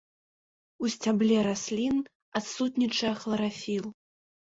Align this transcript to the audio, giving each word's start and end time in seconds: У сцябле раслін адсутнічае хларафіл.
У 0.85 0.89
сцябле 0.93 1.37
раслін 1.47 1.99
адсутнічае 2.39 3.13
хларафіл. 3.21 3.85